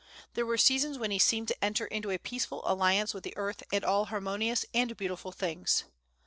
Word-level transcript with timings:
There 0.33 0.47
were 0.47 0.57
seasons 0.57 0.97
when 0.97 1.11
he 1.11 1.19
seemed 1.19 1.47
to 1.49 1.63
enter 1.63 1.85
into 1.85 2.09
a 2.09 2.17
peaceful 2.17 2.63
alliance 2.65 3.13
with 3.13 3.27
earth 3.35 3.61
and 3.71 3.85
all 3.85 4.05
harmonious 4.05 4.65
and 4.73 4.97
beautiful 4.97 5.31
things. 5.31 5.83